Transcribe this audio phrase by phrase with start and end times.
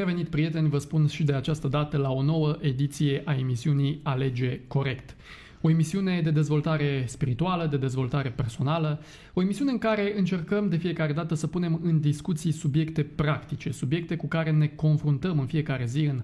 [0.00, 4.60] revenit, prieteni, vă spun și de această dată la o nouă ediție a emisiunii Alege
[4.66, 5.16] Corect.
[5.60, 9.02] O emisiune de dezvoltare spirituală, de dezvoltare personală,
[9.34, 14.16] o emisiune în care încercăm de fiecare dată să punem în discuții subiecte practice, subiecte
[14.16, 16.22] cu care ne confruntăm în fiecare zi în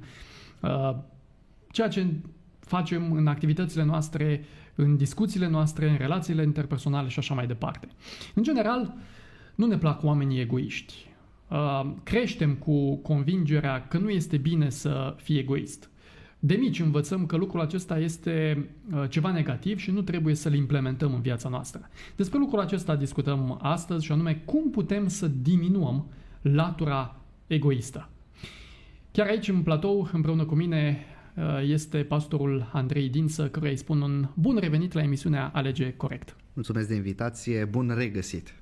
[0.60, 0.96] uh,
[1.70, 2.06] ceea ce
[2.60, 7.88] facem în activitățile noastre, în discuțiile noastre, în relațiile interpersonale și așa mai departe.
[8.34, 8.94] În general,
[9.54, 11.14] nu ne plac oamenii egoiști.
[11.48, 15.90] Uh, creștem cu convingerea că nu este bine să fii egoist.
[16.38, 21.14] De mici învățăm că lucrul acesta este uh, ceva negativ și nu trebuie să-l implementăm
[21.14, 21.88] în viața noastră.
[22.16, 26.06] Despre lucrul acesta discutăm astăzi și anume cum putem să diminuăm
[26.42, 28.08] latura egoistă.
[29.12, 31.04] Chiar aici în platou, împreună cu mine,
[31.36, 36.36] uh, este pastorul Andrei Dinsă, căruia îi spun un bun revenit la emisiunea Alege Corect.
[36.52, 38.54] Mulțumesc de invitație, bun regăsit!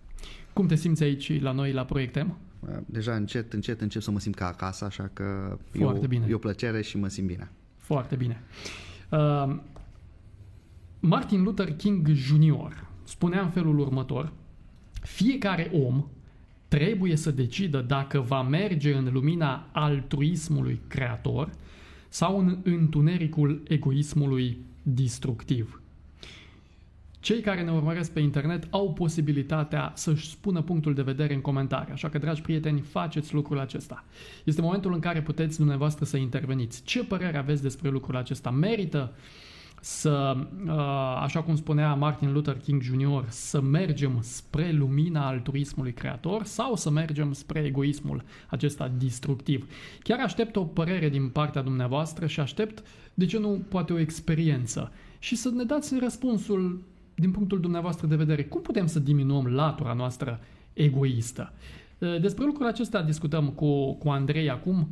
[0.53, 2.37] Cum te simți aici la noi la Proiectem?
[2.87, 6.27] Deja încet, încet încep să mă simt ca acasă, așa că Foarte e, o, bine.
[6.29, 7.51] e o plăcere și mă simt bine.
[7.77, 8.43] Foarte bine.
[9.11, 9.57] Uh,
[11.01, 12.73] Martin Luther King Jr.
[13.05, 14.33] spunea în felul următor,
[15.03, 16.07] fiecare om
[16.69, 21.51] trebuie să decidă dacă va merge în lumina altruismului creator
[22.09, 25.83] sau în întunericul egoismului distructiv.
[27.25, 31.93] Cei care ne urmăresc pe internet au posibilitatea să-și spună punctul de vedere în comentarii,
[31.93, 34.05] așa că, dragi prieteni, faceți lucrul acesta.
[34.45, 36.83] Este momentul în care puteți dumneavoastră să interveniți.
[36.83, 38.51] Ce părere aveți despre lucrul acesta?
[38.51, 39.13] Merită
[39.81, 40.37] să,
[40.67, 40.73] uh,
[41.23, 46.91] așa cum spunea Martin Luther King Jr., să mergem spre lumina altruismului creator sau să
[46.91, 49.69] mergem spre egoismul acesta distructiv?
[50.03, 52.83] Chiar aștept o părere din partea dumneavoastră și aștept,
[53.15, 58.17] de ce nu, poate o experiență și să ne dați răspunsul din punctul dumneavoastră de
[58.17, 60.41] vedere, cum putem să diminuăm latura noastră
[60.73, 61.53] egoistă?
[62.21, 64.89] Despre lucrul acesta discutăm cu, cu Andrei acum.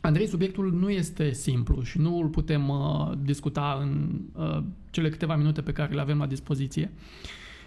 [0.00, 5.36] Andrei, subiectul nu este simplu și nu îl putem uh, discuta în uh, cele câteva
[5.36, 6.90] minute pe care le avem la dispoziție.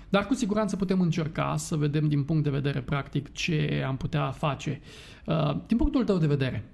[0.09, 4.31] Dar cu siguranță putem încerca să vedem din punct de vedere practic ce am putea
[4.31, 4.81] face.
[5.25, 6.65] Uh, din punctul tău de vedere,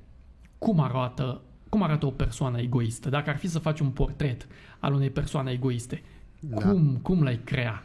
[0.57, 3.09] cum arată, cum arată o persoană egoistă?
[3.09, 4.47] Dacă ar fi să faci un portret
[4.79, 6.01] al unei persoane egoiste,
[6.39, 6.61] da.
[6.61, 7.83] Cum, cum l-ai crea?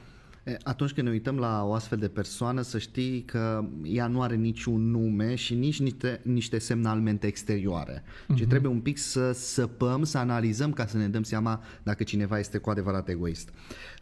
[0.62, 4.34] Atunci când ne uităm la o astfel de persoană, să știi că ea nu are
[4.34, 8.02] niciun nume și nici niște, niște semnalmente exterioare.
[8.02, 8.34] Uh-huh.
[8.34, 8.48] Ci mhm.
[8.48, 12.58] trebuie un pic să săpăm, să analizăm ca să ne dăm seama dacă cineva este
[12.58, 13.50] cu adevărat egoist.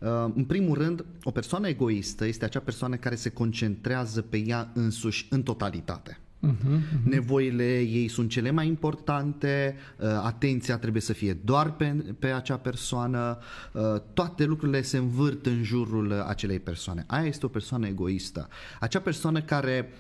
[0.00, 4.70] Uh, în primul rând, o persoană egoistă este acea persoană care se concentrează pe ea
[4.74, 6.18] însuși în totalitate.
[6.40, 7.02] Uh-huh, uh-huh.
[7.04, 12.56] Nevoile ei sunt cele mai importante, uh, atenția trebuie să fie doar pe, pe acea
[12.56, 13.38] persoană,
[13.72, 13.82] uh,
[14.14, 17.04] toate lucrurile se învârt în jurul acelei persoane.
[17.06, 18.48] Aia este o persoană egoistă.
[18.80, 19.92] Acea persoană care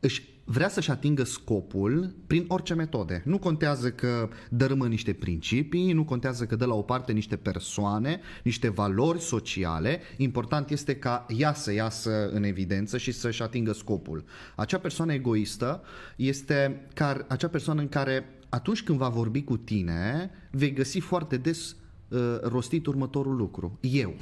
[0.00, 3.22] își vrea să-și atingă scopul prin orice metode.
[3.24, 8.20] Nu contează că dărâmă niște principii, nu contează că dă la o parte niște persoane,
[8.44, 10.00] niște valori sociale.
[10.16, 14.24] Important este ca ea să iasă în evidență și să-și atingă scopul.
[14.56, 15.82] Acea persoană egoistă
[16.16, 21.36] este car, acea persoană în care atunci când va vorbi cu tine, vei găsi foarte
[21.36, 21.76] des
[22.08, 23.78] uh, rostit următorul lucru.
[23.80, 24.14] Eu.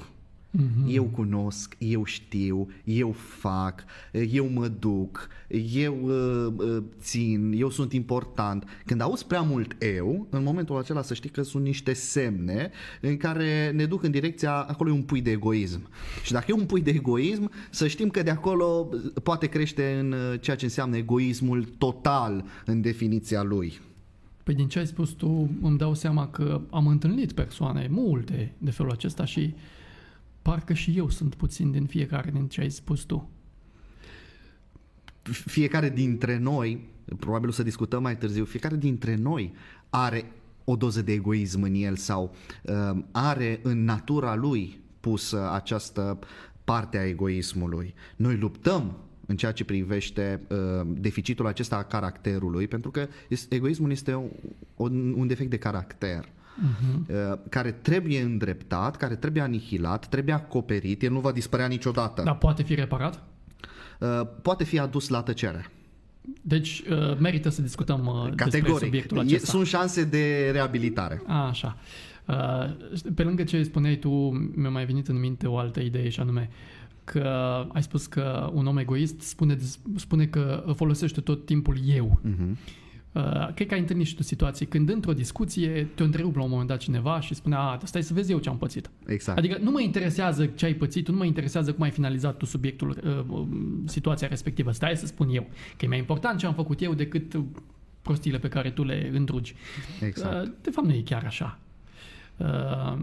[0.58, 0.86] Mm-hmm.
[0.94, 3.84] Eu cunosc, eu știu, eu fac,
[4.30, 5.28] eu mă duc,
[5.74, 8.64] eu uh, uh, țin, eu sunt important.
[8.84, 13.16] Când auzi prea mult eu, în momentul acela să știi că sunt niște semne în
[13.16, 15.88] care ne duc în direcția, acolo e un pui de egoism.
[16.24, 18.88] Și dacă e un pui de egoism, să știm că de acolo
[19.22, 23.80] poate crește în uh, ceea ce înseamnă egoismul total în definiția lui.
[24.42, 28.70] Păi din ce ai spus tu, îmi dau seama că am întâlnit persoane multe de
[28.70, 29.60] felul acesta și uh,
[30.42, 33.30] Parcă și eu sunt puțin din fiecare din ce ai spus tu.
[35.22, 36.88] Fiecare dintre noi,
[37.18, 39.52] probabil o să discutăm mai târziu, fiecare dintre noi
[39.90, 40.32] are
[40.64, 46.18] o doză de egoism în el sau uh, are în natura lui pusă această
[46.64, 47.94] parte a egoismului.
[48.16, 48.96] Noi luptăm
[49.26, 53.08] în ceea ce privește uh, deficitul acesta a caracterului, pentru că
[53.48, 54.14] egoismul este
[54.76, 56.28] un, un defect de caracter
[56.58, 57.38] uh-huh.
[57.48, 62.22] care trebuie îndreptat, care trebuie anihilat, trebuie acoperit, el nu va dispărea niciodată.
[62.22, 63.22] Dar poate fi reparat?
[63.98, 65.66] Uh, poate fi adus la tăcere.
[66.40, 68.50] Deci uh, merită să discutăm Categoric.
[68.50, 69.50] despre subiectul acesta.
[69.50, 71.22] Sunt șanse de reabilitare.
[71.26, 71.76] A, așa.
[73.14, 74.10] Pe lângă ce spuneai tu,
[74.54, 76.50] mi-a mai venit în minte o altă idee și anume
[77.04, 77.28] că
[77.72, 79.58] ai spus că un om egoist spune,
[79.96, 82.20] spune că folosește tot timpul eu.
[82.24, 82.56] Uh-huh.
[83.12, 86.50] Uh, cred că ai întâlnit și tu situații când într-o discuție te întrerup la un
[86.50, 88.90] moment dat cineva și spune, a, stai să vezi eu ce am pățit.
[89.06, 89.38] Exact.
[89.38, 92.98] Adică nu mă interesează ce ai pățit, nu mă interesează cum ai finalizat tu subiectul,
[93.04, 93.46] uh,
[93.84, 94.70] situația respectivă.
[94.70, 95.48] Stai să spun eu.
[95.76, 97.40] Că e mai important ce am făcut eu decât
[98.02, 99.54] prostiile pe care tu le îndrugi.
[100.00, 100.46] Exact.
[100.46, 101.58] Uh, de fapt, nu e chiar așa.
[102.36, 102.98] Uh,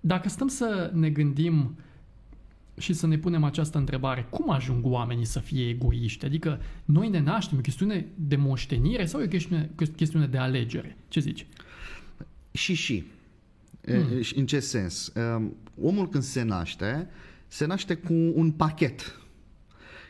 [0.00, 1.76] dacă stăm să ne gândim
[2.78, 6.24] și să ne punem această întrebare, cum ajung oamenii să fie egoiști?
[6.24, 10.96] Adică noi ne naștem, o chestiune de moștenire sau e o chestiune, chestiune de alegere?
[11.08, 11.46] Ce zici?
[12.50, 13.04] Și și.
[13.84, 14.22] Hmm.
[14.34, 15.12] În ce sens?
[15.14, 17.08] Um, omul când se naște,
[17.46, 19.20] se naște cu un pachet.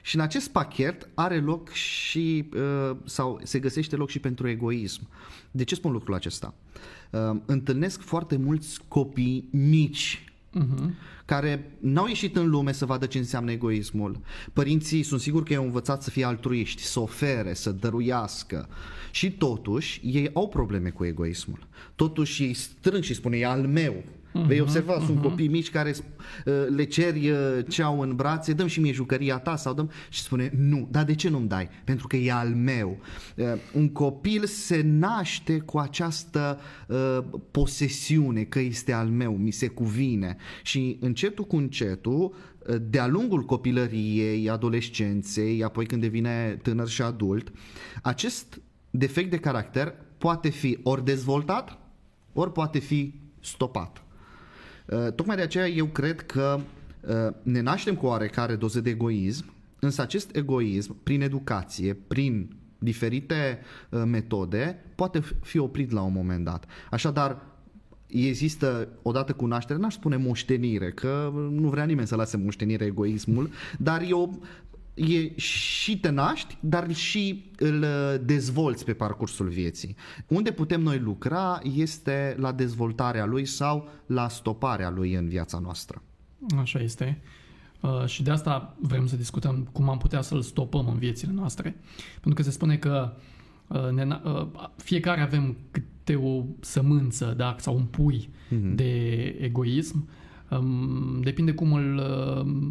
[0.03, 5.09] Și în acest pachet are loc și, uh, sau se găsește loc și pentru egoism.
[5.51, 6.55] De ce spun lucrul acesta?
[7.11, 10.25] Um, întâlnesc foarte mulți copii mici
[10.58, 10.91] uh-huh.
[11.25, 14.20] care n-au ieșit în lume să vadă ce înseamnă egoismul.
[14.53, 18.69] Părinții sunt sigur că i-au învățat să fie altruiști, să ofere, să dăruiască.
[19.11, 21.67] Și totuși, ei au probleme cu egoismul.
[21.94, 24.05] Totuși, ei strâng și spune, e al meu.
[24.37, 25.05] Uh-huh, Vei observa, uh-huh.
[25.05, 25.29] sunt mhm.
[25.29, 27.38] copii mici care uh, le ceri uh,
[27.69, 31.05] ce au în brațe, dăm și mie jucăria ta sau dăm și spune nu, dar
[31.05, 31.69] de ce nu-mi dai?
[31.85, 32.99] Pentru că e al meu.
[33.37, 36.61] Uh, un copil se naște cu această
[37.50, 42.35] posesiune că este al meu, mi se cuvine și încetul cu încetul
[42.91, 47.53] de-a lungul copilăriei, adolescenței, apoi când devine tânăr și adult,
[48.03, 48.61] acest
[48.91, 51.79] defect de caracter poate fi ori dezvoltat,
[52.32, 54.06] ori poate fi stopat.
[54.87, 56.61] Uh, tocmai de aceea eu cred că
[57.00, 63.59] uh, ne naștem cu oarecare doză de egoism, însă acest egoism, prin educație, prin diferite
[63.91, 66.65] uh, metode, poate fi oprit la un moment dat.
[66.91, 67.43] Așadar,
[68.06, 73.50] există, odată cu naștere, n-aș spune moștenire, că nu vrea nimeni să lase moștenire egoismul,
[73.79, 74.29] dar e o
[74.96, 79.96] e și te naști, dar și îl uh, dezvolți pe parcursul vieții.
[80.26, 86.02] Unde putem noi lucra este la dezvoltarea lui sau la stoparea lui în viața noastră.
[86.58, 87.20] Așa este.
[87.81, 91.76] Uh, și de asta vrem să discutăm cum am putea să-l stopăm în viețile noastre.
[92.12, 93.12] Pentru că se spune că
[93.66, 94.46] uh, ne, uh,
[94.76, 98.75] fiecare avem câte o sămânță da, sau un pui uh-huh.
[98.75, 100.08] de egoism
[101.20, 102.02] Depinde cum îl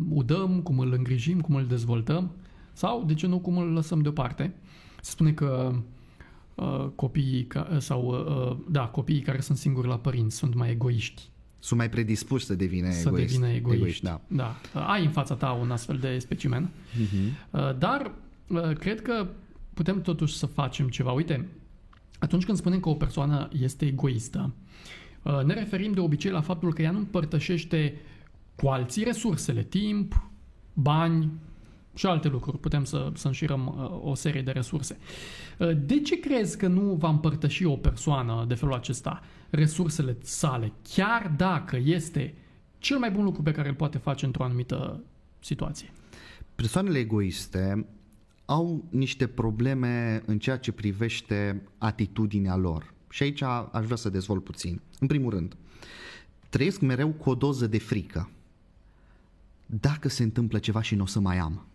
[0.09, 2.31] udăm, cum îl îngrijim, cum îl dezvoltăm
[2.75, 4.55] sau, de ce nu, cum îl lăsăm deoparte.
[5.01, 5.75] Se spune că
[6.55, 11.29] uh, copiii ca, sau uh, da, copiii care sunt singuri la părinți sunt mai egoiști.
[11.59, 13.31] Sunt mai predispuși să devină să egoiști.
[13.31, 13.81] devină egoiști.
[13.81, 14.21] egoiști da.
[14.27, 14.55] da.
[14.87, 16.69] Ai în fața ta un astfel de specimen.
[16.69, 17.77] Uh-huh.
[17.77, 18.11] Dar
[18.79, 19.27] cred că
[19.73, 21.11] putem totuși să facem ceva.
[21.11, 21.47] Uite,
[22.19, 25.04] atunci când spunem că o persoană este egoistă, Uh,
[25.45, 27.93] ne referim de obicei la faptul că ea nu împărtășește
[28.55, 30.29] cu alții resursele, timp,
[30.73, 31.31] bani
[31.95, 32.59] și alte lucruri.
[32.59, 34.97] Putem să, să înșirăm uh, o serie de resurse.
[35.59, 40.73] Uh, de ce crezi că nu va împărtăși o persoană de felul acesta resursele sale,
[40.93, 42.33] chiar dacă este
[42.77, 45.03] cel mai bun lucru pe care îl poate face într-o anumită
[45.39, 45.91] situație?
[46.55, 47.85] Persoanele egoiste
[48.45, 52.93] au niște probleme în ceea ce privește atitudinea lor.
[53.09, 53.41] Și aici
[53.71, 54.81] aș vrea să dezvolt puțin.
[54.99, 55.55] În primul rând,
[56.49, 58.29] trăiesc mereu cu o doză de frică.
[59.65, 61.65] Dacă se întâmplă ceva și nu o să mai am.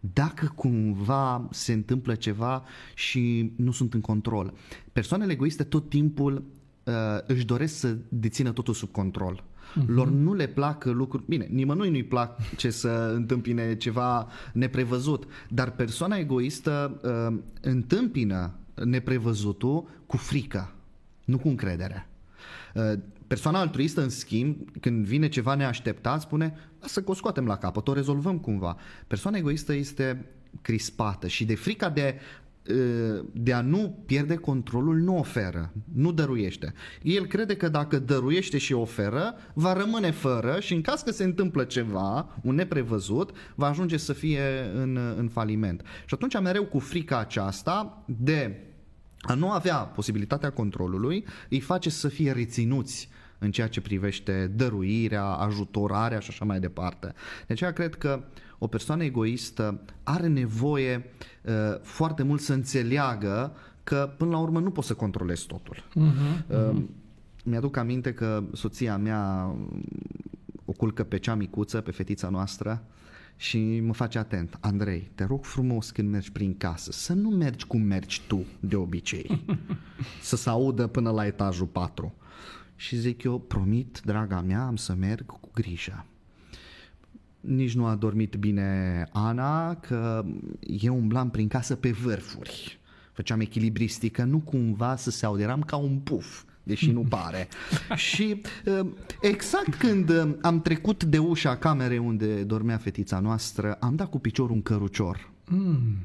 [0.00, 4.54] Dacă cumva se întâmplă ceva și nu sunt în control.
[4.92, 6.44] Persoanele egoiste tot timpul
[6.84, 6.94] uh,
[7.26, 9.42] își doresc să dețină totul sub control.
[9.42, 9.86] Uh-huh.
[9.86, 11.24] Lor nu le plac lucruri...
[11.26, 18.54] Bine, nimănui nu-i plac ce să întâmpine ceva neprevăzut, dar persoana egoistă uh, întâmpină
[18.84, 20.72] neprevăzutul cu frică,
[21.24, 22.08] nu cu încredere.
[22.74, 22.92] Uh,
[23.26, 27.92] persoana altruistă, în schimb, când vine ceva neașteptat, spune, să o scoatem la capăt, o
[27.92, 28.76] rezolvăm cumva.
[29.06, 30.26] Persoana egoistă este
[30.62, 32.14] crispată și de frica de
[32.70, 36.74] uh, de a nu pierde controlul, nu oferă, nu dăruiește.
[37.02, 41.24] El crede că dacă dăruiește și oferă, va rămâne fără și în caz că se
[41.24, 45.82] întâmplă ceva, un neprevăzut, va ajunge să fie în, în faliment.
[46.06, 48.67] Și atunci mereu cu frica aceasta de
[49.28, 53.08] a nu avea posibilitatea controlului îi face să fie reținuți
[53.38, 57.14] în ceea ce privește dăruirea, ajutorarea și așa mai departe.
[57.46, 58.24] De aceea cred că
[58.58, 61.04] o persoană egoistă are nevoie
[61.42, 65.76] uh, foarte mult să înțeleagă că până la urmă nu poți să controlezi totul.
[65.76, 66.72] Uh-huh, uh-huh.
[66.74, 66.82] Uh,
[67.44, 69.54] mi-aduc aminte că soția mea
[70.64, 72.82] o culcă pe cea micuță, pe fetița noastră
[73.40, 74.58] și mă face atent.
[74.60, 78.76] Andrei, te rog frumos când mergi prin casă să nu mergi cum mergi tu de
[78.76, 79.44] obicei.
[80.20, 82.14] să se audă până la etajul 4.
[82.76, 86.04] Și zic eu, promit, draga mea, am să merg cu grijă.
[87.40, 90.24] Nici nu a dormit bine Ana, că
[90.60, 92.80] eu umblam prin casă pe vârfuri.
[93.12, 97.48] Făceam echilibristică, nu cumva să se aude, eram ca un puf deși nu pare.
[98.10, 98.86] și uh,
[99.20, 104.18] exact când uh, am trecut de ușa camerei unde dormea fetița noastră, am dat cu
[104.18, 105.30] piciorul un cărucior.
[105.50, 105.96] Mm.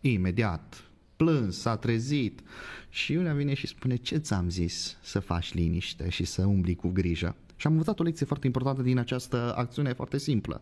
[0.00, 0.84] imediat,
[1.16, 2.40] plâns, s-a trezit
[2.88, 6.88] și Iulia vine și spune ce ți-am zis să faci liniște și să umbli cu
[6.88, 7.36] grijă.
[7.56, 10.60] Și am învățat o lecție foarte importantă din această acțiune foarte simplă.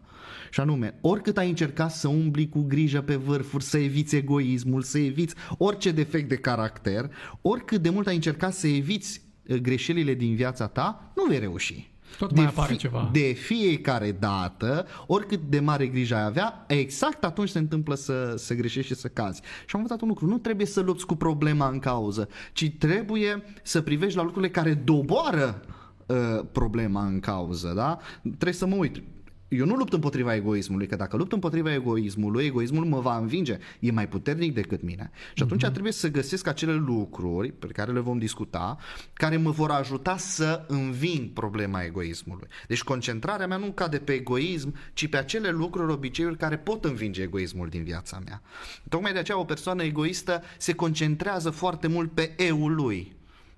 [0.51, 4.99] Și anume, oricât ai încercat să umbli cu grijă pe vârfuri, să eviți egoismul, să
[4.99, 7.11] eviți orice defect de caracter,
[7.43, 11.93] oricât de mult ai încercat să eviți uh, greșelile din viața ta, nu vei reuși.
[12.19, 13.09] Tot mai de apare fi, ceva.
[13.13, 18.55] De fiecare dată, oricât de mare grijă ai avea, exact atunci se întâmplă să, să
[18.55, 19.41] greșești și să cazi.
[19.41, 23.45] Și am învățat un lucru, nu trebuie să lupți cu problema în cauză, ci trebuie
[23.63, 25.63] să privești la lucrurile care doboară
[26.07, 27.99] uh, problema în cauză, da?
[28.23, 29.03] Trebuie să mă uit
[29.49, 33.91] eu nu lupt împotriva egoismului, că dacă lupt împotriva egoismului, egoismul mă va învinge, e
[33.91, 35.11] mai puternic decât mine.
[35.35, 35.71] Și atunci uh-huh.
[35.71, 38.79] trebuie să găsesc acele lucruri pe care le vom discuta,
[39.13, 42.49] care mă vor ajuta să înving problema egoismului.
[42.69, 47.23] Deci concentrarea mea nu cade pe egoism, ci pe acele lucruri, obiceiuri care pot învinge
[47.23, 48.43] egoismul din viața mea.
[48.89, 53.13] Tocmai de aceea o persoană egoistă se concentrează foarte mult pe eu lui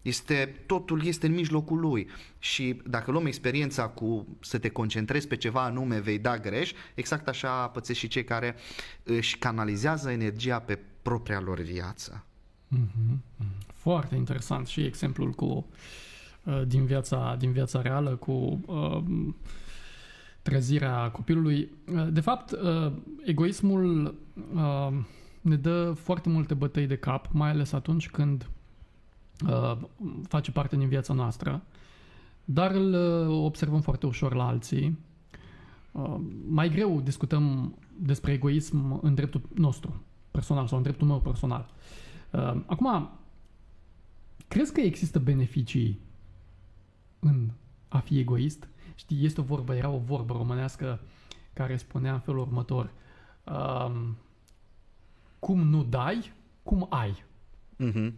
[0.07, 2.09] este, totul este în mijlocul lui
[2.39, 7.29] și dacă luăm experiența cu să te concentrezi pe ceva anume, vei da greș, exact
[7.29, 8.55] așa pățesc și cei care
[9.03, 12.25] își canalizează energia pe propria lor viață.
[12.77, 13.17] Mm-hmm.
[13.73, 15.67] Foarte interesant și exemplul cu
[16.43, 19.03] uh, din viața, din viața reală cu uh,
[20.43, 21.71] trezirea copilului.
[21.93, 22.93] Uh, de fapt, uh,
[23.25, 24.15] egoismul
[24.55, 24.93] uh,
[25.41, 28.56] ne dă foarte multe bătăi de cap, mai ales atunci când Uh,
[30.29, 31.63] face parte din viața noastră,
[32.45, 34.99] dar îl uh, observăm foarte ușor la alții.
[35.93, 36.17] Uh,
[36.49, 41.75] mai greu discutăm despre egoism în dreptul nostru personal sau în dreptul meu personal.
[42.67, 43.11] Acum,
[44.49, 46.01] crezi că există beneficii
[47.19, 47.51] în
[47.89, 48.69] a fi egoist?
[48.95, 51.01] Știi, este o vorbă, era o vorbă românească
[51.53, 52.91] care spunea în felul următor.
[55.39, 57.25] cum nu dai, cum ai.
[57.85, 58.13] Mm-hmm.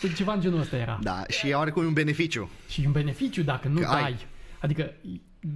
[0.00, 0.98] Păi ceva în genul ăsta era.
[1.02, 2.50] Da, și are cum un beneficiu.
[2.68, 4.02] Și un beneficiu dacă nu că dai.
[4.02, 4.16] Ai.
[4.60, 4.92] Adică,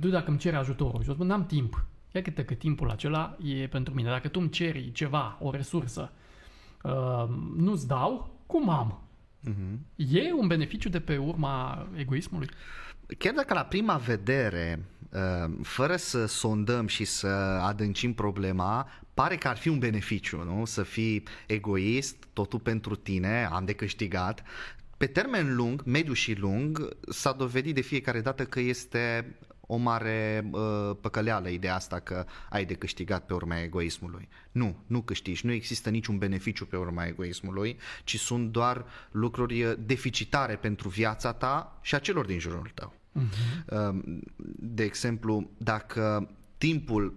[0.00, 1.84] tu dacă îmi ceri ajutorul și eu spun, n-am timp.
[2.12, 4.08] Ia câte că timpul acela e pentru mine.
[4.08, 6.12] Dacă tu îmi ceri ceva, o resursă,
[6.82, 7.24] uh,
[7.56, 9.02] nu-ți dau, cum am?
[9.48, 9.78] Uh-huh.
[9.96, 12.48] E un beneficiu de pe urma egoismului?
[13.18, 17.26] Chiar dacă la prima vedere, uh, fără să sondăm și să
[17.62, 20.64] adâncim problema, pare că ar fi un beneficiu, nu?
[20.64, 24.42] Să fii egoist, totul pentru tine, am de câștigat.
[24.96, 29.34] Pe termen lung, mediu și lung, s-a dovedit de fiecare dată că este
[29.72, 34.28] o mare uh, păcăleală ideea asta că ai de câștigat pe urma egoismului.
[34.52, 39.72] Nu, nu câștigi, nu există niciun beneficiu pe urma egoismului, ci sunt doar lucruri uh,
[39.78, 42.94] deficitare pentru viața ta și a celor din jurul tău.
[43.20, 43.92] Uh-huh.
[44.56, 47.14] De exemplu, dacă timpul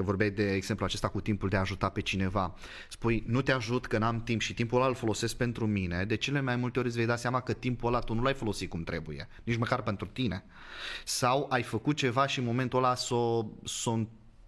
[0.00, 2.54] că vorbeai de exemplu acesta cu timpul de a ajuta pe cineva.
[2.88, 6.16] Spui, nu te ajut că n-am timp și timpul ăla îl folosesc pentru mine, de
[6.16, 8.68] cele mai multe ori îți vei da seama că timpul ăla tu nu l-ai folosit
[8.68, 10.44] cum trebuie, nici măcar pentru tine.
[11.04, 13.98] Sau ai făcut ceva și în momentul ăla s-o, s-o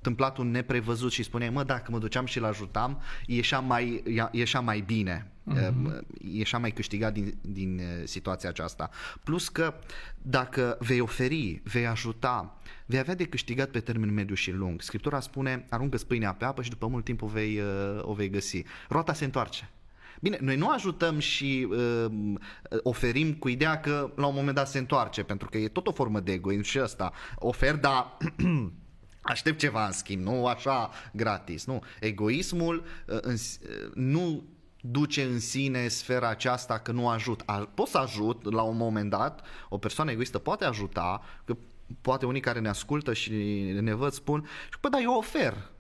[0.03, 4.81] întâmplat un neprevăzut și spuneai, mă, dacă mă duceam și-l ajutam, ieșea mai, ieșea mai
[4.81, 6.01] bine, uh-huh.
[6.19, 8.91] ieșea mai câștigat din, din uh, situația aceasta.
[9.25, 9.75] Plus că
[10.23, 14.83] dacă vei oferi, vei ajuta, vei avea de câștigat pe termen mediu și lung.
[14.83, 18.31] Scriptura spune, aruncă pâinea pe apă și după mult timp o vei, uh, o vei
[18.31, 18.63] găsi.
[18.89, 19.71] Roata se întoarce.
[20.21, 22.13] Bine, noi nu ajutăm și uh,
[22.83, 25.93] oferim cu ideea că la un moment dat se întoarce, pentru că e tot o
[25.93, 27.13] formă de egoism și ăsta.
[27.39, 28.17] Ofer, dar
[29.23, 31.65] aștept ceva în schimb, nu așa gratis.
[31.65, 31.83] Nu.
[32.01, 34.43] Egoismul uh, în, uh, nu
[34.81, 37.43] duce în sine sfera aceasta că nu ajut.
[37.75, 41.57] Pot să ajut la un moment dat, o persoană egoistă poate ajuta, că
[42.01, 43.33] poate unii care ne ascultă și
[43.81, 44.49] ne văd spun,
[44.81, 45.71] păi da, eu ofer,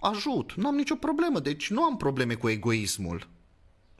[0.00, 3.28] ajut, nu am nicio problemă, deci nu am probleme cu egoismul.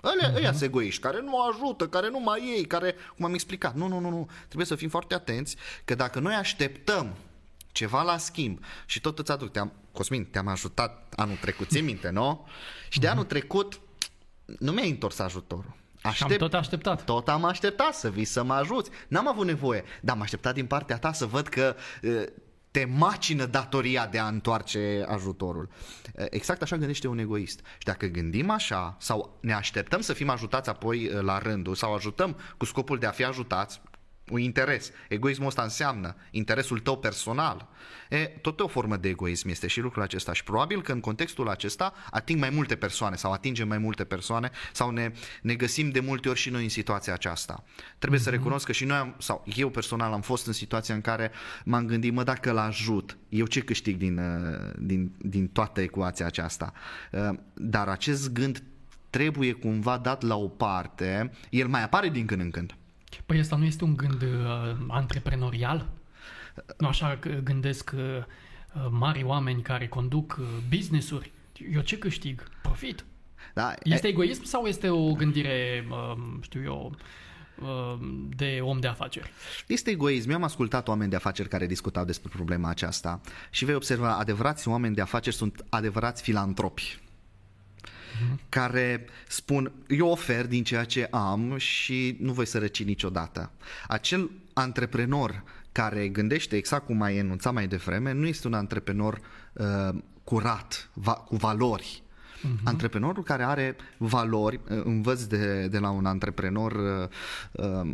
[0.04, 0.36] Ăia, uh-huh.
[0.36, 3.74] ăia sunt egoiști, care nu ajută, care nu mai ei, care, cum am explicat.
[3.74, 4.28] Nu, nu, nu, nu.
[4.44, 7.14] Trebuie să fim foarte atenți că dacă noi așteptăm
[7.72, 12.10] ceva la schimb și tot îți aduc, te-am, Cosmin, te-am ajutat anul trecut, ții minte,
[12.10, 12.46] nu?
[12.88, 13.80] Și de anul trecut
[14.58, 15.80] nu mi-ai întors ajutorul.
[16.02, 17.04] Aștept, și am tot așteptat.
[17.04, 18.90] Tot am așteptat să vii să mă ajuți.
[19.08, 21.76] N-am avut nevoie, dar am așteptat din partea ta să văd că
[22.70, 25.68] te macină datoria de a întoarce ajutorul.
[26.30, 27.60] Exact așa gândește un egoist.
[27.78, 32.36] Și dacă gândim așa, sau ne așteptăm să fim ajutați apoi la rândul, sau ajutăm
[32.56, 33.80] cu scopul de a fi ajutați,
[34.32, 34.90] un interes.
[35.08, 37.68] Egoismul ăsta înseamnă interesul tău personal.
[38.10, 41.48] E, tot o formă de egoism este și lucrul acesta și probabil că în contextul
[41.48, 45.12] acesta ating mai multe persoane sau atingem mai multe persoane sau ne,
[45.42, 47.64] ne găsim de multe ori și noi în situația aceasta.
[47.98, 48.22] Trebuie mm-hmm.
[48.22, 48.38] să mhm.
[48.38, 51.30] recunosc că și noi am, sau eu personal am fost în situația în care
[51.64, 56.72] m-am gândit, mă, dacă l-ajut, eu ce câștig din, uh, din, din toată ecuația aceasta?
[57.12, 58.62] Uh, dar acest gând
[59.10, 62.76] trebuie cumva dat la o parte, el mai apare din când în când.
[63.26, 65.90] Păi ăsta nu este un gând uh, antreprenorial?
[66.78, 71.32] Nu așa gândesc uh, uh, mari oameni care conduc uh, business-uri.
[71.72, 72.48] Eu ce câștig?
[72.62, 73.04] Profit.
[73.54, 74.10] Da, este e...
[74.10, 76.96] egoism sau este o gândire, uh, știu eu,
[77.60, 77.98] uh,
[78.36, 79.30] de om de afaceri?
[79.66, 80.30] Este egoism.
[80.30, 84.68] Eu am ascultat oameni de afaceri care discutau despre problema aceasta și vei observa, adevărați
[84.68, 87.00] oameni de afaceri sunt adevărați filantropi
[88.48, 93.50] care spun eu ofer din ceea ce am și nu voi sărăci niciodată.
[93.88, 95.42] Acel antreprenor
[95.72, 99.20] care gândește exact cum ai enunțat mai devreme, nu este un antreprenor
[99.52, 102.02] uh, curat, va, cu valori.
[102.42, 102.62] Uh-huh.
[102.64, 107.08] Antreprenorul care are valori, uh, învăț de, de la un antreprenor uh,
[107.52, 107.90] uh,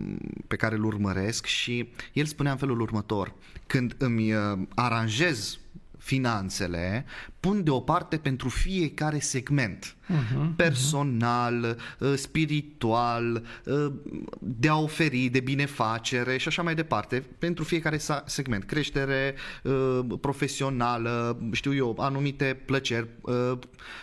[0.46, 3.34] pe care îl urmăresc și el spunea în felul următor,
[3.66, 5.58] când îmi uh, aranjez
[5.98, 7.04] finanțele
[7.40, 9.96] pun deoparte pentru fiecare segment.
[10.08, 12.14] Uh-huh, personal, uh-huh.
[12.14, 13.92] spiritual, uh,
[14.38, 18.64] de a oferi, de binefacere și așa mai departe, pentru fiecare segment.
[18.64, 23.08] Creștere uh, profesională, știu eu, anumite plăceri,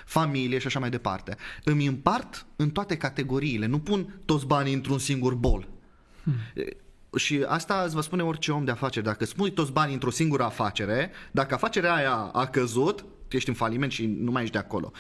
[0.06, 1.38] familie și așa mai departe.
[1.64, 5.68] Îmi împart în toate categoriile, nu pun toți banii într-un singur bol.
[6.24, 6.34] Hmm
[7.16, 9.06] și asta îți vă spune orice om de afaceri.
[9.06, 13.92] Dacă spui toți banii într-o singură afacere, dacă afacerea aia a căzut, ești în faliment
[13.92, 14.92] și nu mai ești de acolo.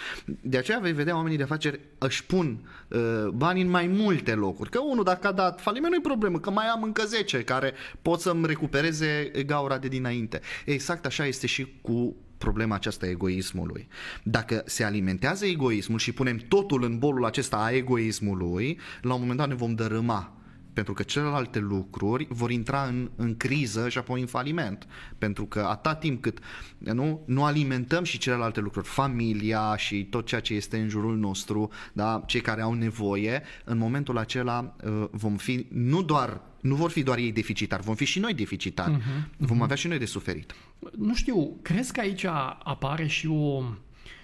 [0.41, 4.69] De aceea vei vedea oamenii de afaceri își pun uh, bani în mai multe locuri.
[4.69, 8.19] Că unul dacă a dat faliment nu-i problemă, că mai am încă 10 care pot
[8.19, 10.41] să-mi recupereze gaura de dinainte.
[10.65, 13.87] Exact așa este și cu problema aceasta a egoismului.
[14.23, 19.37] Dacă se alimentează egoismul și punem totul în bolul acesta a egoismului, la un moment
[19.37, 20.35] dat ne vom dărâma
[20.75, 24.87] pentru că celelalte lucruri vor intra în, în criză și apoi în faliment.
[25.17, 26.39] Pentru că atât timp cât
[26.77, 31.69] nu, nu alimentăm și celelalte lucruri, familia și tot ceea ce este în jurul nostru,
[31.93, 36.89] da, cei care au nevoie, în momentul acela uh, vom fi nu doar nu vor
[36.89, 38.95] fi doar ei deficitari, vom fi și noi deficitari.
[38.95, 39.37] Uh-huh, uh-huh.
[39.37, 40.55] Vom avea și noi de suferit.
[40.97, 42.25] Nu știu, crezi că aici
[42.63, 43.63] apare și o,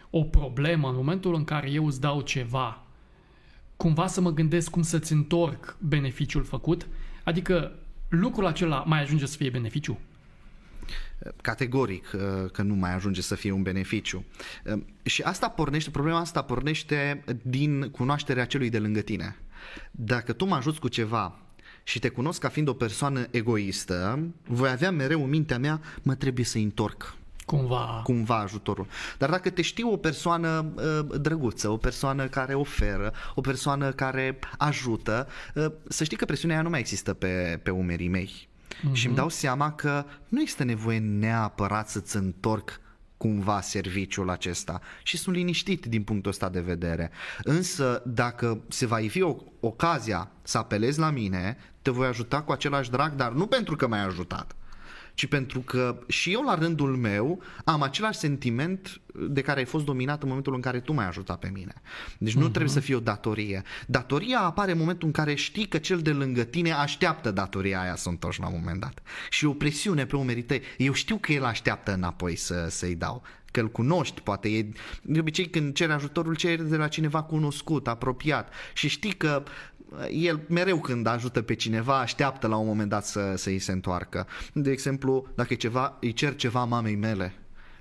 [0.10, 2.84] o problemă în momentul în care eu îți dau ceva
[3.82, 6.88] cumva să mă gândesc cum să-ți întorc beneficiul făcut?
[7.24, 7.72] Adică
[8.10, 10.00] lucrul acela mai ajunge să fie beneficiu?
[11.42, 14.26] Categoric uh, că nu mai ajunge să fie un beneficiu.
[14.66, 19.36] Uh, și asta pornește, problema asta pornește din cunoașterea celui de lângă tine.
[19.92, 21.40] Dacă tu mă ajuți cu ceva
[21.84, 26.16] și te cunosc ca fiind o persoană egoistă, voi avea mereu în mintea mea, mă
[26.16, 28.02] trebuie să întorc cumva.
[28.04, 28.88] cumva ajutorul.
[29.18, 34.40] Dar dacă te știu o persoană uh, drăguță, o persoană care oferă, o persoană care
[34.58, 38.50] ajută, uh, să știi că presiunea aia nu mai există pe, pe umerii mei.
[38.72, 38.94] Uh-huh.
[38.94, 42.80] Și îmi dau seama că nu există nevoie neapărat să-ți întorc
[43.18, 47.12] cumva serviciul acesta și sunt liniștit din punctul ăsta de vedere.
[47.44, 52.52] Însă dacă se va fi o, ocazia să apelezi la mine, te voi ajuta cu
[52.52, 54.56] același drag, dar nu pentru că m-ai ajutat,
[55.22, 59.86] ci pentru că și eu la rândul meu am același sentiment de care ai fost
[59.86, 61.74] dominat în momentul în care tu m-ai ajutat pe mine.
[62.18, 62.50] Deci nu uh-huh.
[62.50, 63.64] trebuie să fie o datorie.
[63.88, 67.96] Datoria apare în momentul în care știi că cel de lângă tine așteaptă datoria aia
[67.96, 69.02] să întorci la un moment dat.
[69.30, 70.62] Și o presiune pe umerii tăi.
[70.78, 74.70] Eu știu că el așteaptă înapoi să, să-i dau că îl cunoști, poate e,
[75.02, 79.44] de obicei când ceri ajutorul ceri de la cineva cunoscut, apropiat și știi că
[80.12, 83.72] el mereu când ajută pe cineva așteaptă la un moment dat să, să îi se
[83.72, 84.28] întoarcă.
[84.54, 87.34] De exemplu, dacă ceva, îi cer ceva mamei mele,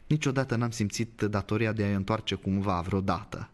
[0.06, 3.50] niciodată n-am simțit datoria de a-i întoarce cumva vreodată.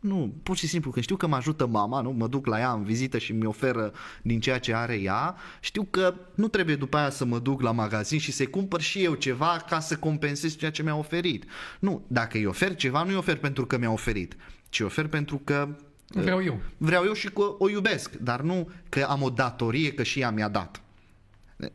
[0.00, 2.72] Nu, pur și simplu, când știu că mă ajută mama, nu, mă duc la ea
[2.72, 6.96] în vizită și mi oferă din ceea ce are ea, știu că nu trebuie după
[6.96, 10.56] aia să mă duc la magazin și să cumpăr și eu ceva ca să compensez
[10.56, 11.44] ceea ce mi-a oferit.
[11.80, 14.36] Nu, dacă îi ofer ceva, nu îi ofer pentru că mi-a oferit,
[14.68, 15.68] ci ofer pentru că
[16.14, 16.60] Vreau eu.
[16.76, 20.30] Vreau eu și că o iubesc, dar nu că am o datorie că și ea
[20.30, 20.82] mi-a dat.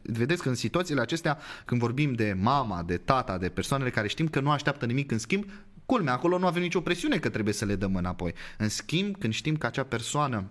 [0.02, 4.28] Vedeți că în situațiile acestea, când vorbim de mama, de tata, de persoanele care știm
[4.28, 5.46] că nu așteaptă nimic în schimb,
[5.86, 8.34] culmea, acolo nu avem nicio presiune că trebuie să le dăm înapoi.
[8.58, 10.44] În schimb, când știm că acea persoană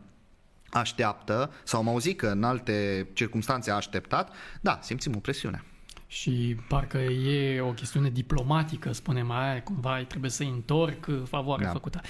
[0.71, 5.65] așteaptă, sau am auzit că în alte circunstanțe a așteptat, da, simțim o presiune.
[6.07, 11.73] Și parcă e o chestiune diplomatică, spunem aia, cumva trebuie să întorc favoarea da.
[11.73, 12.01] făcută.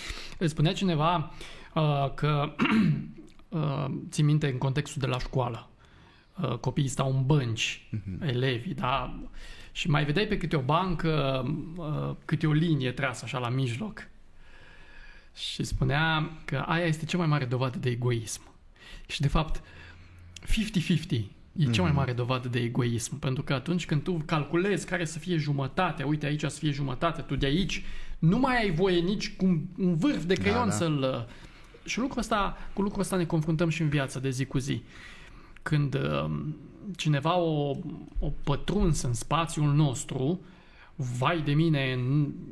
[0.40, 1.32] Spunea cineva uh,
[2.14, 2.54] că
[3.48, 5.70] uh, ții minte în contextul de la școală.
[6.42, 8.28] uh, copiii stau în bănci, uh-huh.
[8.28, 9.20] elevii, da?
[9.72, 11.44] Și mai vedeai pe câte o bancă,
[11.76, 14.08] uh, câte o linie trasă așa la mijloc.
[15.34, 18.42] Și spunea că aia este cea mai mare dovadă de egoism.
[19.06, 19.62] Și de fapt,
[20.44, 21.98] 50-50 E cea mai mhm.
[21.98, 26.26] mare dovadă de egoism, pentru că atunci când tu calculezi care să fie jumătate, uite
[26.26, 27.84] aici să fie jumătate, tu de aici
[28.18, 29.44] nu mai ai voie nici cu
[29.78, 30.70] un vârf de creion da, da.
[30.70, 31.28] să-l...
[31.87, 34.83] Și lucrul ăsta, cu lucrul ăsta ne confruntăm și în viața de zi cu zi.
[35.62, 36.31] Când uh,
[36.96, 37.77] cineva o,
[38.18, 40.40] o pătruns în spațiul nostru,
[40.94, 41.99] vai de mine,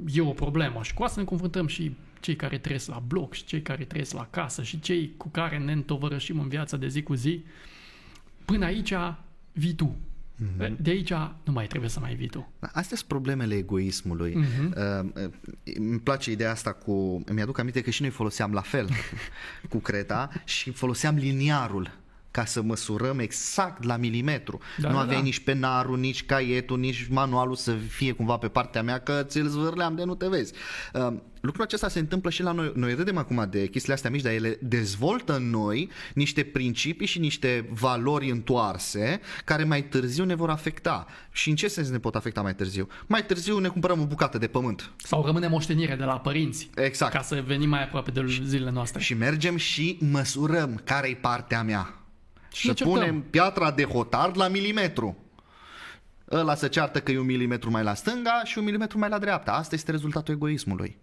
[0.07, 0.83] e o problemă.
[0.83, 4.13] Și cu asta ne confruntăm și cei care trăiesc la bloc și cei care trăiesc
[4.13, 7.45] la casă și cei cu care ne întovărășim în viața de zi cu zi.
[8.45, 8.93] Până aici
[9.53, 9.97] vii tu.
[10.43, 10.77] Mm-hmm.
[10.79, 11.13] De aici
[11.45, 12.53] nu mai trebuie să mai vii tu.
[12.59, 14.37] Da, astea sunt problemele egoismului.
[14.37, 14.77] Mm-hmm.
[15.15, 15.29] Uh,
[15.65, 17.25] îmi place ideea asta cu...
[17.33, 18.89] Mi-aduc aminte că și noi foloseam la fel
[19.71, 22.03] cu creta și foloseam liniarul
[22.35, 24.61] ca să măsurăm exact la milimetru.
[24.79, 25.23] Da, nu da, aveai da.
[25.23, 29.95] nici penarul, nici caietul, nici manualul să fie cumva pe partea mea, că ți-l zvârleam
[29.95, 30.53] de nu te vezi.
[30.93, 32.73] Uh, lucrul acesta se întâmplă și la noi.
[32.75, 37.19] Noi râdem acum de chestiile astea mici, dar ele dezvoltă în noi niște principii și
[37.19, 41.07] niște valori întoarse care mai târziu ne vor afecta.
[41.33, 42.89] Și în ce sens ne pot afecta mai târziu?
[43.07, 44.91] Mai târziu ne cumpărăm o bucată de pământ.
[44.97, 46.71] Sau rămâne moștenire de la părinți.
[46.75, 47.13] Exact.
[47.13, 49.01] Ca să venim mai aproape de zilele noastre.
[49.01, 52.04] Și mergem și măsurăm care-i partea mea și
[52.55, 55.17] să punem piatra de hotard la milimetru.
[56.31, 59.19] Ăla se ceartă că e un milimetru mai la stânga și un milimetru mai la
[59.19, 59.53] dreapta.
[59.53, 60.97] Asta este rezultatul egoismului.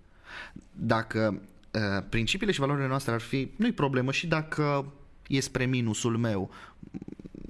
[0.71, 4.93] Dacă uh, principiile și valorile noastre ar fi, nu-i problemă și dacă
[5.27, 6.51] e spre minusul meu,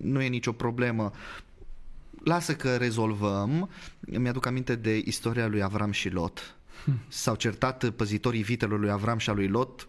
[0.01, 1.11] nu e nicio problemă.
[2.23, 3.69] Lasă că rezolvăm.
[3.99, 6.55] Mi-aduc aminte de istoria lui Avram și Lot.
[6.83, 6.99] Hm.
[7.07, 9.87] S-au certat păzitorii vitelor lui Avram și a lui Lot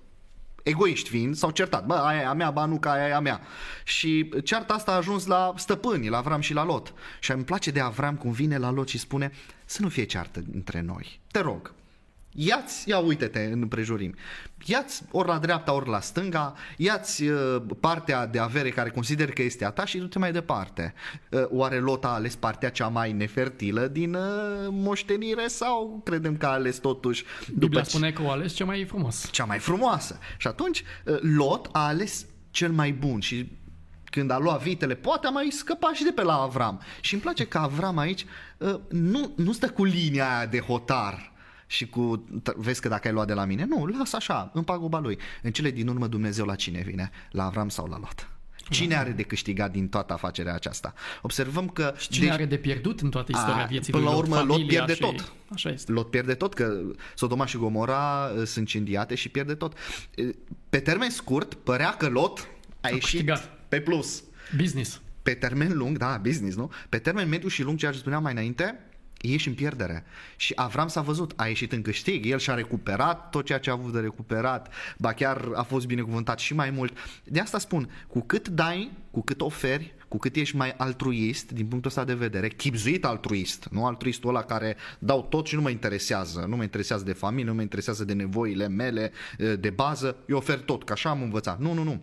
[0.62, 1.86] egoiști fiind, s-au certat.
[1.86, 3.40] Bă, aia e a mea, ba nu, că aia e a mea.
[3.84, 6.92] Și cearta asta a ajuns la stăpâni, la Avram și la Lot.
[7.20, 9.32] Și îmi place de Avram cum vine la Lot și spune
[9.64, 11.20] să nu fie ceartă între noi.
[11.30, 11.74] Te rog,
[12.34, 14.14] Iați, ia uite-te în împrejurimi,
[14.64, 19.42] iați ori la dreapta, ori la stânga, iați uh, partea de avere care consider că
[19.42, 20.94] este a ta și du-te mai departe.
[21.30, 24.22] Uh, oare Lot a ales partea cea mai nefertilă din uh,
[24.70, 27.24] moștenire sau credem că a ales totuși...
[27.58, 29.28] Biblia spune că o ales cea mai frumos.
[29.30, 30.18] Cea mai frumoasă.
[30.36, 33.60] Și atunci uh, Lot a ales cel mai bun și
[34.04, 36.80] când a luat vitele, poate a mai scăpat și de pe la Avram.
[37.00, 38.26] Și îmi place că Avram aici
[38.58, 41.31] uh, nu, nu stă cu linia aia de hotar,
[41.72, 42.24] și cu
[42.56, 43.64] vezi că dacă ai luat de la mine.
[43.64, 45.18] Nu, lasă așa, în paguba lui.
[45.42, 47.10] În cele din urmă Dumnezeu la cine vine?
[47.30, 48.28] La Avram sau la Lot?
[48.70, 50.94] Cine are de câștigat din toată afacerea aceasta?
[51.22, 51.94] Observăm că...
[51.96, 54.46] Și cine deci, are de pierdut în toată istoria a, vieții Până la urmă, Lot,
[54.46, 55.00] Lot pierde și...
[55.00, 55.32] tot.
[55.48, 55.92] Așa este.
[55.92, 56.80] Lot pierde tot, că
[57.14, 59.76] Sodoma și Gomora uh, sunt incendiate și pierde tot.
[60.16, 60.28] Uh,
[60.70, 62.44] pe termen scurt, părea că Lot a,
[62.80, 63.58] a ieșit câștigat.
[63.68, 64.22] pe plus.
[64.56, 65.00] Business.
[65.22, 66.70] Pe termen lung, da, business, nu?
[66.88, 68.91] Pe termen mediu și lung, ceea ce spuneam mai înainte,
[69.22, 70.04] ieși în pierdere.
[70.36, 73.72] Și Avram s-a văzut, a ieșit în câștig, el și-a recuperat tot ceea ce a
[73.72, 76.96] avut de recuperat, ba chiar a fost binecuvântat și mai mult.
[77.24, 81.66] De asta spun, cu cât dai, cu cât oferi, cu cât ești mai altruist din
[81.66, 85.70] punctul ăsta de vedere, chipzuit altruist, nu altruistul ăla care dau tot și nu mă
[85.70, 89.12] interesează, nu mă interesează de familie, nu mă interesează de nevoile mele
[89.58, 91.60] de bază, eu ofer tot, că așa am învățat.
[91.60, 92.00] Nu, nu, nu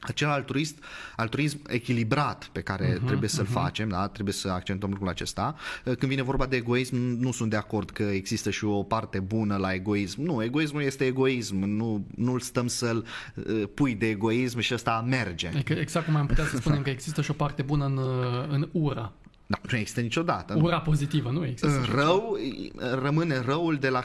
[0.00, 0.78] acel altruist,
[1.16, 3.62] altruism echilibrat pe care uh-huh, trebuie să-l uh-huh.
[3.62, 4.08] facem, da?
[4.08, 5.54] trebuie să accentuăm lucrul acesta.
[5.84, 9.56] Când vine vorba de egoism, nu sunt de acord că există și o parte bună
[9.56, 10.22] la egoism.
[10.22, 15.48] Nu, egoismul este egoism, nu, nu stăm să-l uh, pui de egoism și ăsta merge.
[15.48, 18.46] Adică exact cum am putea să spunem că există și o parte bună în, uh,
[18.48, 19.12] în ură.
[19.46, 20.58] Da, nu există niciodată.
[20.62, 21.66] Ura pozitivă, nu există.
[21.66, 22.38] În rău
[23.02, 24.02] rămâne răul de la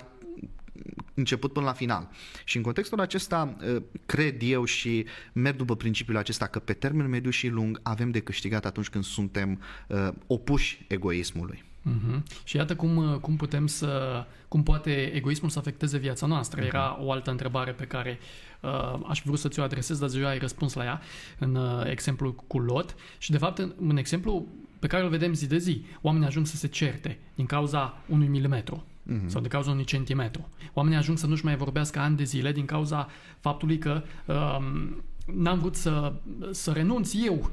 [1.14, 2.10] început până la final.
[2.44, 7.10] Și în contextul acesta ă, cred eu și merg după principiul acesta că pe termen
[7.10, 11.64] mediu și lung avem de câștigat atunci când suntem ă, opuși egoismului.
[11.90, 12.44] Uh-huh.
[12.44, 16.62] Și iată cum, ă, cum putem să, cum poate egoismul să afecteze viața noastră.
[16.62, 16.68] Uh-huh.
[16.68, 18.20] Era o altă întrebare pe care
[18.62, 21.02] uh, aș vrea să ți-o adresez, dar deja ai răspuns la ea
[21.40, 22.96] în uh, exemplu cu Lot.
[23.18, 24.48] Și de fapt, în, în exemplu
[24.80, 28.28] pe care îl vedem zi de zi, oamenii ajung să se certe din cauza unui
[28.28, 29.26] milimetru uh-huh.
[29.26, 30.50] sau de cauza unui centimetru.
[30.74, 33.08] Oamenii ajung să nu-și mai vorbească ani de zile din cauza
[33.40, 35.04] faptului că um,
[35.36, 36.14] n-am vrut să,
[36.52, 37.52] să renunț eu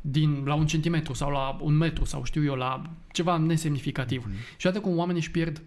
[0.00, 4.26] din, la un centimetru sau la un metru sau știu eu, la ceva nesemnificativ.
[4.26, 4.56] Uh-huh.
[4.56, 5.62] Și atât cum oamenii își pierd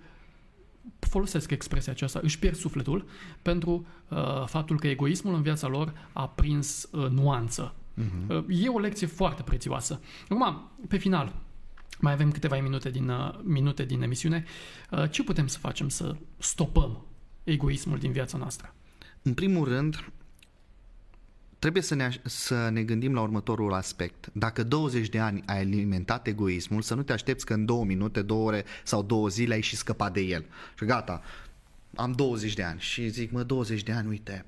[1.00, 3.06] folosesc expresia aceasta, își pierd sufletul
[3.42, 7.74] pentru uh, faptul că egoismul în viața lor a prins uh, nuanță.
[7.74, 8.28] Uh-huh.
[8.28, 10.02] Uh, e o lecție foarte prețioasă.
[10.30, 11.34] Acum, pe final,
[12.06, 14.46] mai avem câteva minute din, uh, minute din emisiune.
[14.92, 17.06] Uh, ce putem să facem să stopăm
[17.44, 18.74] egoismul din viața noastră?
[19.22, 20.12] În primul rând,
[21.60, 24.30] trebuie să ne, să ne gândim la următorul aspect.
[24.34, 28.22] Dacă 20 de ani ai alimentat egoismul, să nu te aștepți că în două minute,
[28.22, 30.46] două ore sau două zile ai și scăpat de el.
[30.78, 31.22] Și gata,
[31.96, 34.46] am 20 de ani și zic, mă, 20 de ani, uite,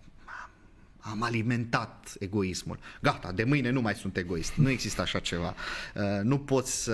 [1.11, 2.79] am alimentat egoismul.
[3.01, 4.53] Gata, de mâine nu mai sunt egoist.
[4.53, 5.55] Nu există așa ceva.
[5.95, 6.89] Uh, nu poți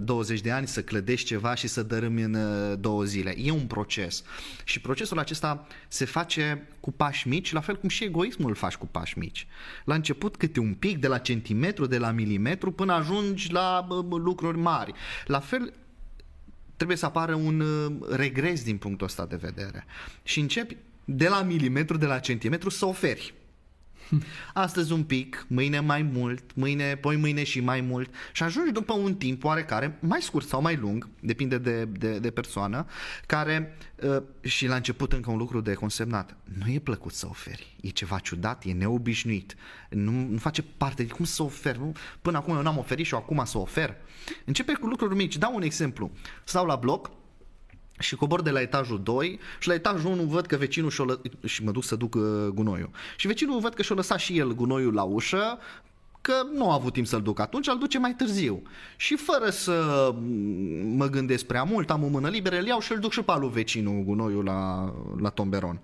[0.00, 3.34] 20 de ani să clădești ceva și să dărâmi în uh, două zile.
[3.38, 4.22] E un proces.
[4.64, 8.76] Și procesul acesta se face cu pași mici, la fel cum și egoismul îl faci
[8.76, 9.46] cu pași mici.
[9.84, 14.58] La început câte un pic, de la centimetru, de la milimetru, până ajungi la lucruri
[14.58, 14.92] mari.
[15.26, 15.72] La fel
[16.76, 19.84] trebuie să apară un uh, regres din punctul ăsta de vedere.
[20.22, 23.34] Și începi de la milimetru, de la centimetru să oferi.
[24.54, 28.14] Astăzi un pic, mâine mai mult, mâine, poi mâine și mai mult.
[28.32, 32.30] Și ajungi după un timp oarecare, mai scurt sau mai lung, depinde de, de, de
[32.30, 32.86] persoană,
[33.26, 37.76] care uh, și la început încă un lucru de consemnat, nu e plăcut să oferi,
[37.80, 39.54] e ceva ciudat, e neobișnuit,
[39.88, 41.02] nu, nu face parte.
[41.02, 41.92] De cum să ofer, nu?
[42.22, 43.96] până acum eu n-am oferit și acum să ofer.
[44.44, 46.10] Începe cu lucruri mici, dau un exemplu,
[46.44, 47.10] stau la bloc,
[47.98, 51.20] și cobor de la etajul 2 și la etajul 1 văd că vecinul și-o lă...
[51.44, 52.22] și mă duc să duc uh,
[52.54, 52.90] gunoiul.
[53.16, 55.58] Și vecinul văd că și-o lăsat și el gunoiul la ușă,
[56.20, 58.62] că nu a avut timp să-l duc atunci, îl duce mai târziu.
[58.96, 60.10] Și fără să
[60.84, 63.30] mă gândesc prea mult, am o mână liberă, îl iau și îl duc și pe
[63.30, 65.80] alu vecinul gunoiul la, la tomberon.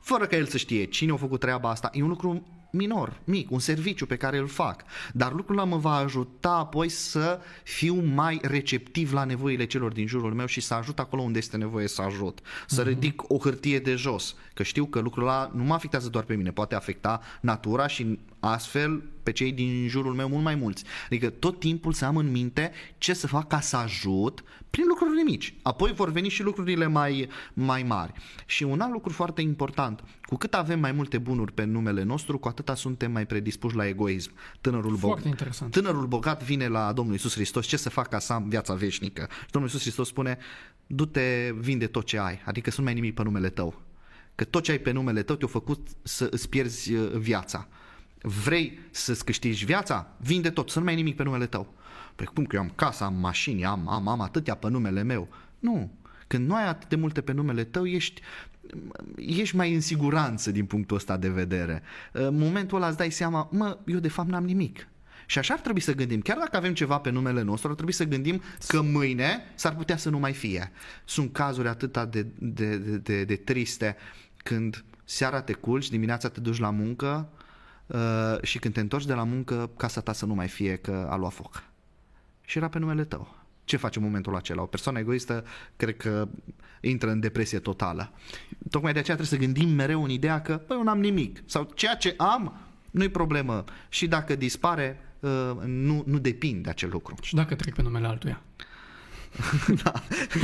[0.00, 1.90] Fără ca el să știe cine a făcut treaba asta.
[1.92, 4.82] E un lucru minor, mic, un serviciu pe care îl fac.
[5.12, 10.06] Dar lucrul ăla mă va ajuta apoi să fiu mai receptiv la nevoile celor din
[10.06, 12.38] jurul meu și să ajut acolo unde este nevoie să ajut.
[12.66, 12.86] Să uh-huh.
[12.86, 14.34] ridic o hârtie de jos.
[14.54, 18.18] Că știu că lucrul ăla nu mă afectează doar pe mine, poate afecta natura și
[18.40, 20.84] astfel pe cei din jurul meu mult mai mulți.
[21.06, 25.22] Adică tot timpul să am în minte ce să fac ca să ajut prin lucrurile
[25.22, 25.54] mici.
[25.62, 28.12] Apoi vor veni și lucrurile mai, mai mari.
[28.46, 32.38] Și un alt lucru foarte important, cu cât avem mai multe bunuri pe numele nostru,
[32.38, 34.32] cu atâta suntem mai predispuși la egoism.
[34.60, 35.70] Tânărul, foarte bog- interesant.
[35.70, 39.28] Tânărul bogat vine la Domnul Isus Hristos, ce să fac ca să am viața veșnică?
[39.30, 40.38] Și Domnul Isus Hristos spune,
[40.86, 43.82] du-te, vinde tot ce ai, adică să nu mai nimic pe numele tău.
[44.34, 47.68] Că tot ce ai pe numele tău te-a făcut să îți pierzi uh, viața.
[48.22, 50.06] Vrei să-ți câștigi viața?
[50.16, 51.74] Vinde tot, să nu mai ai nimic pe numele tău.
[52.14, 55.28] Păi cum că eu am casa, am mașini, am, am, am atâtea pe numele meu.
[55.58, 55.98] Nu.
[56.26, 58.20] Când nu ai atât de multe pe numele tău, ești,
[59.16, 61.82] ești mai în siguranță din punctul ăsta de vedere.
[62.12, 64.88] În momentul ăla îți dai seama, mă, eu de fapt n-am nimic.
[65.26, 66.20] Și așa ar trebui să gândim.
[66.20, 69.96] Chiar dacă avem ceva pe numele nostru, ar trebui să gândim că mâine s-ar putea
[69.96, 70.70] să nu mai fie.
[71.04, 73.96] Sunt cazuri atât de, de, de, de, de triste
[74.36, 77.48] când seara te culci, dimineața te duci la muncă, Uh,
[78.42, 81.16] și când te întorci de la muncă, casa ta să nu mai fie că a
[81.16, 81.62] luat foc.
[82.44, 83.34] Și era pe numele tău.
[83.64, 84.62] Ce face în momentul acela?
[84.62, 85.44] O persoană egoistă
[85.76, 86.28] cred că
[86.80, 88.12] intră în depresie totală.
[88.70, 91.42] Tocmai de aceea trebuie să gândim mereu în ideea că, băi, eu n-am nimic.
[91.46, 93.64] Sau ceea ce am, nu-i problemă.
[93.88, 97.14] Și dacă dispare, uh, nu, nu depinde de acel lucru.
[97.22, 98.42] Și dacă trec pe numele altuia?
[99.82, 99.92] da,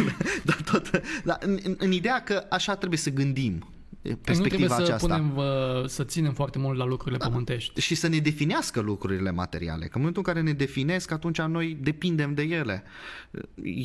[0.45, 3.67] da, tot, da, în, în ideea că așa trebuie să gândim
[4.03, 4.99] perspectiva nu trebuie aceasta.
[4.99, 7.29] Să, punem, să ținem foarte mult la lucrurile da.
[7.29, 7.81] pământești.
[7.81, 9.85] Și să ne definească lucrurile materiale.
[9.85, 12.83] Că în momentul în care ne definesc, atunci noi depindem de ele.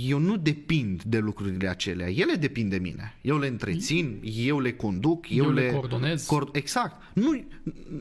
[0.07, 2.09] Eu nu depind de lucrurile acelea.
[2.09, 3.15] Ele depind de mine.
[3.21, 6.25] Eu le întrețin, eu le conduc, eu, eu le, le coordonez.
[6.25, 7.01] Cord- exact.
[7.13, 7.43] Nu,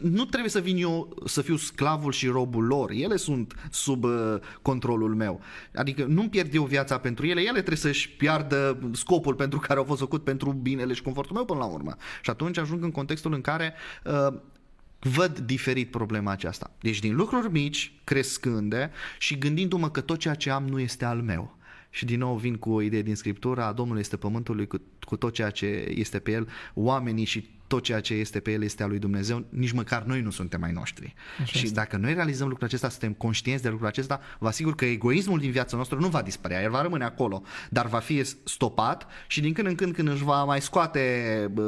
[0.03, 2.91] nu trebuie să vin eu să fiu sclavul și robul lor.
[2.91, 5.41] Ele sunt sub uh, controlul meu.
[5.75, 7.41] Adică nu-mi pierd eu viața pentru ele.
[7.41, 11.45] Ele trebuie să-și piardă scopul pentru care au fost făcut pentru binele și confortul meu
[11.45, 11.97] până la urmă.
[12.23, 14.35] Și atunci ajung în contextul în care uh,
[14.99, 16.71] văd diferit problema aceasta.
[16.81, 21.23] Deci din lucruri mici, crescânde și gândindu-mă că tot ceea ce am nu este al
[21.23, 21.59] meu.
[21.91, 25.33] Și din nou vin cu o idee din Scriptura, Domnul este pământului cu, cu tot
[25.33, 28.89] ceea ce este pe el, oamenii și tot ceea ce este pe el este al
[28.89, 31.15] lui Dumnezeu, nici măcar noi nu suntem mai noștri.
[31.41, 31.75] Așa și este.
[31.75, 35.51] dacă noi realizăm lucrul acesta, suntem conștienți de lucrul acesta, vă asigur că egoismul din
[35.51, 39.53] viața noastră nu va dispărea, el va rămâne acolo, dar va fi stopat și din
[39.53, 41.01] când în când când își va mai scoate
[41.53, 41.63] bă,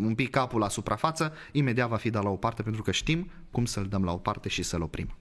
[0.00, 3.30] un pic capul la suprafață, imediat va fi dat la o parte pentru că știm
[3.50, 5.14] cum să-l dăm la o parte și să-l oprim.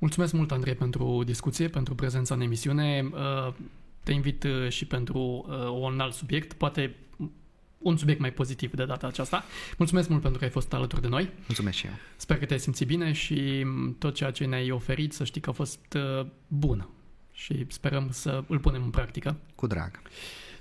[0.00, 3.10] Mulțumesc mult, Andrei, pentru discuție, pentru prezența în emisiune.
[3.12, 3.54] Uh,
[4.02, 6.94] te invit uh, și pentru uh, un alt subiect, poate
[7.78, 9.44] un subiect mai pozitiv de data aceasta.
[9.78, 11.30] Mulțumesc mult pentru că ai fost alături de noi.
[11.46, 11.92] Mulțumesc și eu.
[12.16, 13.66] Sper că te-ai simțit bine și
[13.98, 15.98] tot ceea ce ne-ai oferit să știi că a fost
[16.46, 16.88] bun
[17.32, 19.36] și sperăm să îl punem în practică.
[19.54, 20.00] Cu drag.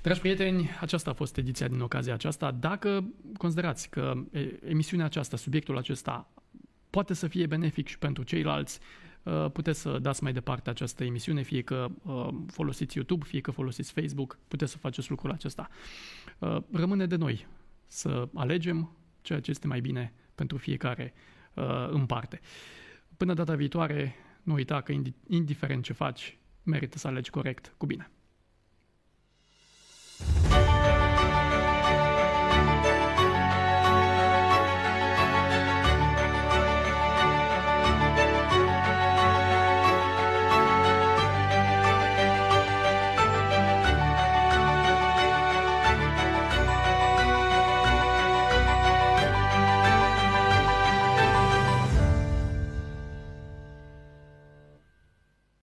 [0.02, 2.52] Dragi prieteni, aceasta a fost ediția din ocazia aceasta.
[2.52, 3.04] Dacă
[3.38, 4.14] considerați că
[4.68, 6.30] emisiunea aceasta, subiectul acesta,
[6.90, 9.09] poate să fie benefic și pentru ceilalți, Uh,
[9.52, 13.92] puteți să dați mai departe această emisiune, fie că uh, folosiți YouTube, fie că folosiți
[13.92, 15.70] Facebook, puteți să faceți lucrul acesta.
[16.40, 17.48] Uh, rămâne de noi
[17.88, 21.14] să alegem ceea ce este mai bine pentru fiecare
[21.54, 22.40] uh, în parte.
[23.18, 24.94] Până data viitoare, nu uita că
[25.28, 28.12] indiferent ce faci, merită să alegi corect cu bine.